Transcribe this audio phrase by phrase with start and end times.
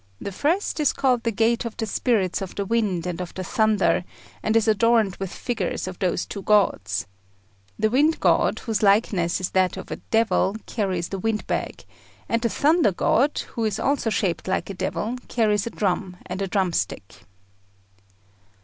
[0.19, 3.43] The first is called the Gate of the Spirits of the Wind and of the
[3.43, 4.03] Thunder,
[4.41, 7.05] and is adorned with figures of those two gods.
[7.77, 11.85] The Wind god, whose likeness is that of a devil, carries the wind bag;
[12.27, 16.41] and the Thunder god, who is also shaped like a devil, carries a drum and
[16.41, 17.17] a drumstick.